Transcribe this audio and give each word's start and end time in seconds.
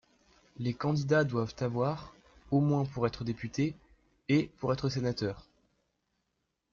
Les 0.57 0.73
candidats 0.73 1.23
doivent 1.25 1.53
avoir 1.59 2.15
au 2.49 2.59
moins 2.59 2.85
pour 2.85 3.05
être 3.05 3.23
député, 3.23 3.75
et 4.29 4.49
pour 4.57 4.73
être 4.73 4.89
sénateur. 4.89 5.45